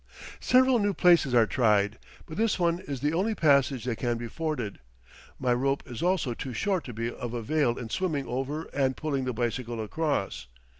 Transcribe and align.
Several 0.39 0.79
new 0.79 0.95
places 0.95 1.35
are 1.35 1.45
tried, 1.45 1.99
but 2.25 2.35
this 2.35 2.57
one 2.57 2.79
is 2.79 3.01
the 3.01 3.13
only 3.13 3.35
passage 3.35 3.83
that 3.85 3.97
can 3.97 4.17
be 4.17 4.27
forded. 4.27 4.79
My 5.37 5.53
rope 5.53 5.83
is 5.85 6.01
also 6.01 6.33
too 6.33 6.53
short 6.55 6.83
to 6.85 6.93
be 6.93 7.11
of 7.13 7.35
avail 7.35 7.77
in 7.77 7.89
swimming 7.89 8.25
over 8.25 8.63
and 8.73 8.97
pulling 8.97 9.25
the 9.25 9.31
bicycle 9.33 9.79
across. 9.79 10.47